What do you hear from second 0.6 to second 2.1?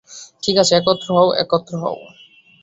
আছে, একত্র হও, একত্র হও।